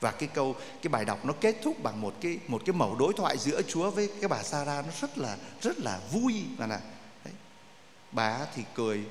và 0.00 0.10
cái 0.10 0.28
câu 0.34 0.56
cái 0.82 0.88
bài 0.88 1.04
đọc 1.04 1.24
nó 1.24 1.32
kết 1.40 1.56
thúc 1.62 1.82
bằng 1.82 2.00
một 2.00 2.14
cái 2.20 2.38
một 2.48 2.62
cái 2.66 2.72
mẩu 2.72 2.94
đối 2.94 3.12
thoại 3.12 3.38
giữa 3.38 3.62
Chúa 3.62 3.90
với 3.90 4.10
cái 4.20 4.28
bà 4.28 4.42
Sarah 4.42 4.86
nó 4.86 4.92
rất 5.00 5.18
là 5.18 5.36
rất 5.62 5.78
là 5.78 6.00
vui 6.12 6.44
và 6.56 6.66
là 6.66 6.80
bà 8.12 8.46
thì 8.54 8.62
cười. 8.74 9.04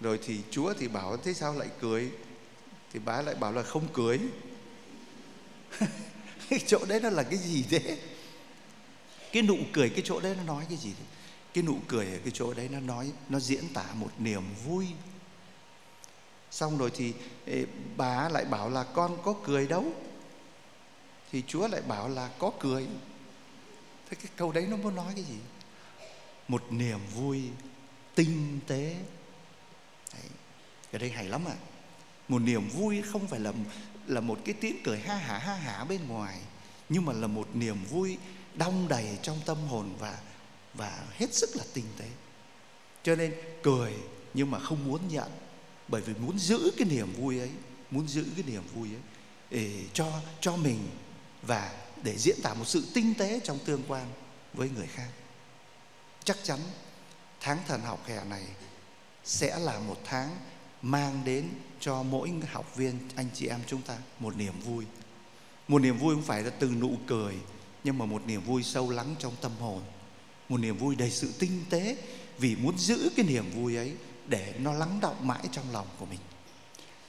Rồi 0.00 0.18
thì 0.22 0.40
Chúa 0.50 0.72
thì 0.78 0.88
bảo, 0.88 1.16
thế 1.16 1.34
sao 1.34 1.54
lại 1.54 1.68
cười? 1.80 2.10
Thì 2.92 3.00
bà 3.04 3.22
lại 3.22 3.34
bảo 3.34 3.52
là 3.52 3.62
không 3.62 3.88
cười. 3.92 4.20
Cái 6.50 6.60
chỗ 6.66 6.84
đấy 6.88 7.00
nó 7.00 7.10
là 7.10 7.22
cái 7.22 7.38
gì 7.38 7.64
thế? 7.70 7.98
Cái 9.32 9.42
nụ 9.42 9.56
cười, 9.72 9.90
cái 9.90 10.02
chỗ 10.04 10.20
đấy 10.20 10.34
nó 10.36 10.42
nói 10.42 10.64
cái 10.68 10.78
gì 10.78 10.92
thế? 10.98 11.04
cái 11.58 11.64
nụ 11.64 11.76
cười 11.88 12.06
ở 12.06 12.18
cái 12.24 12.32
chỗ 12.34 12.54
đấy 12.54 12.68
nó 12.72 12.80
nói, 12.80 13.12
nó 13.28 13.40
diễn 13.40 13.64
tả 13.74 13.84
một 13.94 14.10
niềm 14.18 14.42
vui. 14.64 14.86
Xong 16.50 16.78
rồi 16.78 16.90
thì 16.94 17.14
bà 17.96 18.28
lại 18.28 18.44
bảo 18.44 18.70
là 18.70 18.84
con 18.84 19.18
có 19.22 19.34
cười 19.44 19.66
đâu. 19.66 19.84
Thì 21.32 21.42
chúa 21.46 21.68
lại 21.68 21.82
bảo 21.82 22.08
là 22.08 22.30
có 22.38 22.52
cười. 22.60 22.86
Thế 24.10 24.16
cái 24.22 24.32
câu 24.36 24.52
đấy 24.52 24.66
nó 24.70 24.76
muốn 24.76 24.94
nói 24.94 25.12
cái 25.14 25.24
gì? 25.24 25.36
Một 26.48 26.62
niềm 26.70 26.98
vui 27.14 27.42
tinh 28.14 28.60
tế 28.66 28.96
đấy. 30.14 30.22
cái 30.92 30.98
đây 30.98 31.10
hay 31.10 31.24
lắm 31.24 31.44
ạ 31.48 31.54
à. 31.54 31.64
một 32.28 32.38
niềm 32.38 32.68
vui 32.68 33.02
không 33.02 33.26
phải 33.26 33.40
là 33.40 33.52
là 34.06 34.20
một 34.20 34.38
cái 34.44 34.54
tiếng 34.60 34.76
cười 34.84 34.98
ha 34.98 35.14
hả 35.14 35.38
ha 35.38 35.54
hả 35.54 35.84
bên 35.84 36.08
ngoài, 36.08 36.40
nhưng 36.88 37.04
mà 37.04 37.12
là 37.12 37.26
một 37.26 37.48
niềm 37.54 37.84
vui 37.84 38.18
đong 38.54 38.88
đầy 38.88 39.18
trong 39.22 39.40
tâm 39.46 39.56
hồn 39.68 39.96
và 39.98 40.18
và 40.74 41.06
hết 41.12 41.34
sức 41.34 41.50
là 41.56 41.64
tinh 41.74 41.84
tế 41.98 42.08
cho 43.02 43.16
nên 43.16 43.34
cười 43.62 43.94
nhưng 44.34 44.50
mà 44.50 44.58
không 44.58 44.84
muốn 44.88 45.08
nhận, 45.08 45.30
bởi 45.88 46.02
vì 46.02 46.14
muốn 46.14 46.38
giữ 46.38 46.72
cái 46.78 46.88
niềm 46.88 47.12
vui 47.12 47.38
ấy, 47.38 47.50
muốn 47.90 48.08
giữ 48.08 48.26
cái 48.36 48.44
niềm 48.46 48.62
vui 48.74 48.88
ấy 48.88 49.02
để 49.50 49.84
cho 49.92 50.20
cho 50.40 50.56
mình 50.56 50.78
và 51.42 51.74
để 52.02 52.16
diễn 52.18 52.36
tả 52.42 52.54
một 52.54 52.64
sự 52.64 52.84
tinh 52.94 53.14
tế 53.18 53.40
trong 53.44 53.58
tương 53.64 53.82
quan 53.88 54.06
với 54.54 54.70
người 54.70 54.86
khác 54.86 55.08
chắc 56.28 56.36
chắn 56.42 56.58
tháng 57.40 57.58
thần 57.66 57.80
học 57.80 58.06
hè 58.06 58.24
này 58.24 58.42
sẽ 59.24 59.58
là 59.58 59.78
một 59.78 59.96
tháng 60.04 60.36
mang 60.82 61.24
đến 61.24 61.48
cho 61.80 62.02
mỗi 62.02 62.32
học 62.50 62.76
viên, 62.76 62.98
anh 63.14 63.28
chị 63.34 63.46
em 63.46 63.60
chúng 63.66 63.82
ta 63.82 63.98
một 64.20 64.36
niềm 64.36 64.60
vui. 64.60 64.84
Một 65.68 65.82
niềm 65.82 65.98
vui 65.98 66.14
không 66.14 66.24
phải 66.24 66.42
là 66.42 66.50
từ 66.50 66.70
nụ 66.70 66.90
cười, 67.06 67.34
nhưng 67.84 67.98
mà 67.98 68.06
một 68.06 68.22
niềm 68.26 68.44
vui 68.44 68.62
sâu 68.62 68.90
lắng 68.90 69.14
trong 69.18 69.32
tâm 69.40 69.52
hồn. 69.60 69.82
Một 70.48 70.60
niềm 70.60 70.78
vui 70.78 70.96
đầy 70.96 71.10
sự 71.10 71.32
tinh 71.38 71.64
tế 71.70 71.96
vì 72.38 72.56
muốn 72.56 72.78
giữ 72.78 73.10
cái 73.16 73.26
niềm 73.26 73.50
vui 73.50 73.76
ấy 73.76 73.92
để 74.26 74.54
nó 74.58 74.72
lắng 74.72 74.98
động 75.00 75.26
mãi 75.26 75.44
trong 75.52 75.72
lòng 75.72 75.86
của 75.98 76.06
mình. 76.06 76.20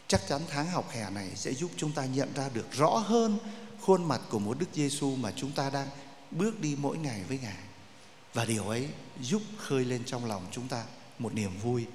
Chắc 0.08 0.22
chắn 0.30 0.42
tháng 0.50 0.68
học 0.68 0.90
hè 0.92 1.10
này 1.10 1.32
sẽ 1.36 1.54
giúp 1.54 1.72
chúng 1.78 1.92
ta 1.92 2.06
nhận 2.06 2.34
ra 2.36 2.50
được 2.54 2.68
rõ 2.72 2.90
hơn 2.90 3.40
khuôn 3.82 4.04
mặt 4.08 4.22
của 4.30 4.40
một 4.40 4.60
Đức 4.60 4.70
Giêsu 4.74 5.16
mà 5.16 5.32
chúng 5.36 5.52
ta 5.52 5.70
đang 5.70 5.88
bước 6.32 6.60
đi 6.60 6.76
mỗi 6.80 6.98
ngày 6.98 7.24
với 7.28 7.40
Ngài. 7.42 7.69
Và 8.34 8.46
điều 8.46 8.64
ấy 8.64 8.88
giúp 9.22 9.42
khơi 9.58 9.86
lên 9.86 10.04
trong 10.06 10.26
lòng 10.26 10.48
chúng 10.52 10.68
ta 10.68 10.86
một 11.20 11.34
niềm 11.34 11.52
vui, 11.64 11.86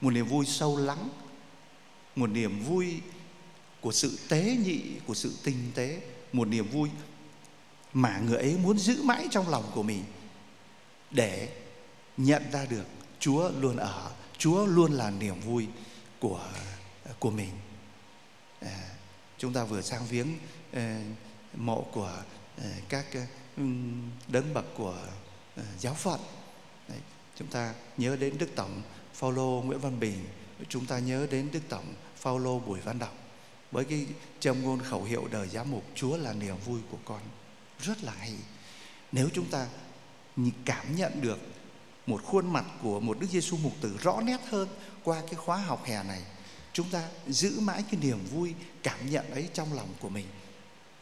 một 0.00 0.10
niềm 0.10 0.26
vui 0.26 0.46
sâu 0.46 0.76
lắng, 0.76 1.08
một 2.16 2.30
niềm 2.30 2.64
vui 2.64 3.00
của 3.80 3.92
sự 3.92 4.18
tế 4.28 4.56
nhị, 4.64 4.82
của 5.06 5.14
sự 5.14 5.36
tinh 5.44 5.70
tế, 5.74 6.02
một 6.32 6.48
niềm 6.48 6.68
vui 6.68 6.88
mà 7.92 8.18
người 8.18 8.36
ấy 8.36 8.56
muốn 8.56 8.78
giữ 8.78 9.02
mãi 9.02 9.28
trong 9.30 9.48
lòng 9.48 9.70
của 9.74 9.82
mình 9.82 10.04
để 11.10 11.48
nhận 12.16 12.42
ra 12.52 12.66
được 12.66 12.84
Chúa 13.18 13.50
luôn 13.58 13.76
ở, 13.76 14.10
Chúa 14.38 14.66
luôn 14.66 14.92
là 14.92 15.10
niềm 15.10 15.40
vui 15.40 15.66
của 16.20 16.48
của 17.18 17.30
mình. 17.30 17.50
À, 18.60 18.90
chúng 19.38 19.52
ta 19.52 19.64
vừa 19.64 19.80
sang 19.80 20.06
viếng 20.06 20.38
uh, 20.76 20.78
mộ 21.54 21.86
của 21.92 22.22
uh, 22.56 22.64
các 22.88 23.06
ờ, 23.14 23.20
đấng 24.28 24.54
bậc 24.54 24.64
của 24.76 24.98
Ờ, 25.56 25.62
giáo 25.78 25.94
phận. 25.94 26.20
Đấy, 26.88 26.98
chúng 27.36 27.48
ta 27.48 27.74
nhớ 27.96 28.16
đến 28.16 28.38
Đức 28.38 28.48
Tổng 28.54 28.82
Phaolô 29.14 29.62
Nguyễn 29.64 29.80
Văn 29.80 30.00
Bình, 30.00 30.26
chúng 30.68 30.86
ta 30.86 30.98
nhớ 30.98 31.26
đến 31.30 31.48
Đức 31.52 31.60
Tổng 31.68 31.94
Phaolô 32.16 32.58
Bùi 32.58 32.80
Văn 32.80 32.98
Đọc. 32.98 33.14
Với 33.70 33.84
cái 33.84 34.06
châm 34.40 34.62
ngôn 34.62 34.82
khẩu 34.82 35.04
hiệu 35.04 35.28
đời 35.30 35.48
giám 35.48 35.70
mục 35.70 35.84
Chúa 35.94 36.16
là 36.16 36.32
niềm 36.32 36.56
vui 36.64 36.80
của 36.90 36.98
con. 37.04 37.20
Rất 37.80 38.02
là 38.02 38.12
hay. 38.12 38.34
Nếu 39.12 39.28
chúng 39.34 39.46
ta 39.46 39.66
cảm 40.64 40.96
nhận 40.96 41.20
được 41.20 41.38
một 42.06 42.22
khuôn 42.24 42.52
mặt 42.52 42.64
của 42.82 43.00
một 43.00 43.20
Đức 43.20 43.26
Giêsu 43.30 43.56
mục 43.56 43.72
tử 43.80 43.98
rõ 44.02 44.20
nét 44.24 44.40
hơn 44.50 44.68
qua 45.04 45.22
cái 45.26 45.34
khóa 45.34 45.56
học 45.56 45.84
hè 45.84 46.02
này 46.02 46.22
chúng 46.72 46.90
ta 46.90 47.08
giữ 47.26 47.60
mãi 47.60 47.84
cái 47.90 48.00
niềm 48.00 48.18
vui 48.30 48.54
cảm 48.82 49.10
nhận 49.10 49.30
ấy 49.30 49.48
trong 49.52 49.72
lòng 49.72 49.88
của 50.00 50.08
mình. 50.08 50.26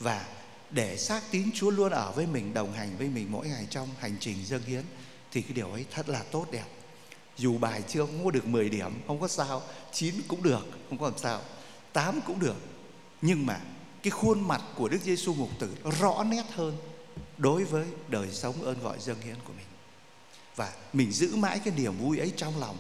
Và 0.01 0.27
để 0.71 0.97
xác 0.97 1.23
tín 1.31 1.51
Chúa 1.55 1.71
luôn 1.71 1.93
ở 1.93 2.13
với 2.13 2.27
mình, 2.27 2.55
đồng 2.55 2.73
hành 2.73 2.97
với 2.99 3.09
mình 3.09 3.27
mỗi 3.31 3.49
ngày 3.49 3.67
trong 3.71 3.89
hành 3.99 4.17
trình 4.21 4.45
dâng 4.45 4.63
hiến, 4.63 4.83
thì 5.33 5.43
cái 5.43 5.53
điều 5.53 5.73
ấy 5.73 5.87
thật 5.91 6.09
là 6.09 6.23
tốt 6.31 6.47
đẹp. 6.51 6.67
Dù 7.37 7.59
bài 7.59 7.83
chưa 7.89 8.07
không 8.07 8.25
có 8.25 8.31
được 8.31 8.47
10 8.47 8.69
điểm, 8.69 8.93
không 9.07 9.21
có 9.21 9.29
sao. 9.29 9.63
9 9.93 10.15
cũng 10.29 10.43
được, 10.43 10.67
không 10.89 10.99
có 10.99 11.09
làm 11.09 11.19
sao. 11.19 11.41
8 11.93 12.21
cũng 12.27 12.41
được. 12.41 12.57
Nhưng 13.23 13.47
mà 13.47 13.61
cái 14.03 14.11
khuôn 14.11 14.49
mặt 14.49 14.63
của 14.77 14.89
Đức 14.89 14.99
Giêsu 15.03 15.35
mục 15.35 15.51
tử 15.59 15.75
rõ 16.01 16.25
nét 16.25 16.45
hơn 16.55 16.77
đối 17.39 17.65
với 17.65 17.87
đời 18.09 18.29
sống 18.33 18.63
ơn 18.63 18.83
gọi 18.83 18.97
dâng 19.01 19.21
hiến 19.21 19.37
của 19.45 19.53
mình. 19.57 19.67
Và 20.57 20.73
mình 20.93 21.13
giữ 21.13 21.37
mãi 21.37 21.61
cái 21.65 21.75
niềm 21.77 21.99
vui 21.99 22.19
ấy 22.19 22.33
trong 22.37 22.61
lòng. 22.61 22.77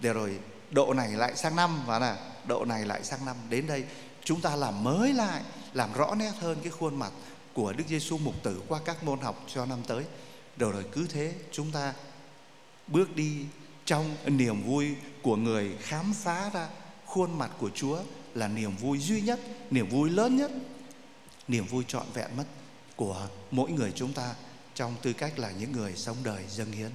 Để 0.00 0.12
rồi 0.12 0.38
độ 0.70 0.94
này 0.94 1.10
lại 1.10 1.36
sang 1.36 1.56
năm, 1.56 1.86
và 1.86 1.98
là 1.98 2.30
độ 2.46 2.64
này 2.64 2.86
lại 2.86 3.04
sang 3.04 3.26
năm. 3.26 3.36
Đến 3.50 3.66
đây 3.66 3.84
chúng 4.28 4.40
ta 4.40 4.56
làm 4.56 4.84
mới 4.84 5.12
lại 5.12 5.42
làm 5.72 5.92
rõ 5.92 6.14
nét 6.14 6.32
hơn 6.40 6.58
cái 6.62 6.70
khuôn 6.70 6.96
mặt 6.96 7.12
của 7.54 7.72
Đức 7.72 7.84
Giêsu 7.88 8.18
mục 8.18 8.34
tử 8.42 8.62
qua 8.68 8.80
các 8.84 9.04
môn 9.04 9.20
học 9.20 9.44
cho 9.54 9.66
năm 9.66 9.78
tới 9.86 10.04
rồi 10.58 10.72
rồi 10.72 10.84
cứ 10.92 11.06
thế 11.06 11.34
chúng 11.52 11.72
ta 11.72 11.94
bước 12.86 13.16
đi 13.16 13.44
trong 13.84 14.16
niềm 14.26 14.62
vui 14.62 14.94
của 15.22 15.36
người 15.36 15.76
khám 15.80 16.14
phá 16.14 16.50
ra 16.50 16.68
khuôn 17.06 17.38
mặt 17.38 17.50
của 17.58 17.70
Chúa 17.74 17.98
là 18.34 18.48
niềm 18.48 18.76
vui 18.76 18.98
duy 18.98 19.20
nhất, 19.20 19.40
niềm 19.70 19.88
vui 19.88 20.10
lớn 20.10 20.36
nhất, 20.36 20.50
niềm 21.48 21.66
vui 21.66 21.84
trọn 21.88 22.06
vẹn 22.14 22.36
mất 22.36 22.46
của 22.96 23.28
mỗi 23.50 23.70
người 23.70 23.92
chúng 23.94 24.12
ta 24.12 24.34
trong 24.74 24.94
tư 25.02 25.12
cách 25.12 25.38
là 25.38 25.50
những 25.50 25.72
người 25.72 25.92
sống 25.96 26.16
đời 26.24 26.44
dâng 26.48 26.72
hiến. 26.72 26.90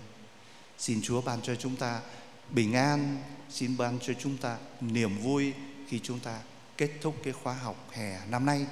Xin 0.78 1.02
Chúa 1.02 1.22
ban 1.22 1.42
cho 1.42 1.56
chúng 1.56 1.76
ta 1.76 2.02
bình 2.50 2.74
an, 2.74 3.18
xin 3.50 3.78
ban 3.78 4.00
cho 4.00 4.14
chúng 4.20 4.38
ta 4.38 4.58
niềm 4.82 5.18
vui 5.18 5.54
khi 5.88 6.00
chúng 6.04 6.20
ta 6.20 6.40
kết 6.78 6.90
thúc 7.02 7.16
cái 7.24 7.34
khóa 7.34 7.54
học 7.54 7.88
hè 7.92 8.20
năm 8.30 8.46
nay 8.46 8.66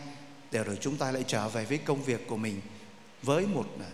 để 0.51 0.63
rồi 0.63 0.77
chúng 0.81 0.97
ta 0.97 1.11
lại 1.11 1.23
trở 1.27 1.49
về 1.49 1.65
với 1.65 1.77
công 1.77 2.03
việc 2.03 2.27
của 2.27 2.37
mình 2.37 2.61
với 3.23 3.47
một 3.47 3.65
à, 3.79 3.89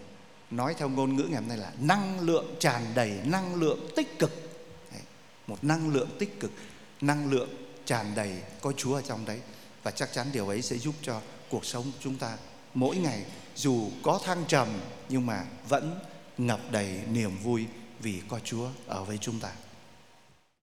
nói 0.51 0.75
theo 0.77 0.89
ngôn 0.89 1.15
ngữ 1.15 1.23
ngày 1.23 1.41
hôm 1.41 1.47
nay 1.49 1.57
là 1.57 1.71
năng 1.79 2.19
lượng 2.19 2.55
tràn 2.59 2.81
đầy 2.95 3.19
năng 3.25 3.55
lượng 3.55 3.89
tích 3.95 4.19
cực. 4.19 4.31
Đấy, 4.91 5.01
một 5.47 5.63
năng 5.63 5.93
lượng 5.93 6.09
tích 6.19 6.39
cực 6.39 6.51
năng 7.01 7.31
lượng 7.31 7.49
tràn 7.85 8.15
đầy 8.15 8.41
có 8.61 8.71
Chúa 8.77 8.95
ở 8.95 9.01
trong 9.01 9.25
đấy. 9.25 9.39
Và 9.83 9.91
chắc 9.91 10.13
chắn 10.13 10.27
điều 10.33 10.47
ấy 10.47 10.61
sẽ 10.61 10.77
giúp 10.77 10.95
cho 11.01 11.21
cuộc 11.49 11.65
sống 11.65 11.91
chúng 11.99 12.15
ta 12.15 12.37
mỗi 12.73 12.97
ngày 12.97 13.25
dù 13.55 13.89
có 14.03 14.19
thăng 14.25 14.43
trầm 14.47 14.67
nhưng 15.09 15.25
mà 15.25 15.45
vẫn 15.69 15.99
ngập 16.37 16.59
đầy 16.71 17.01
niềm 17.11 17.31
vui 17.43 17.65
vì 17.99 18.21
có 18.27 18.39
Chúa 18.39 18.69
ở 18.87 19.03
với 19.03 19.17
chúng 19.17 19.39
ta. 19.39 19.49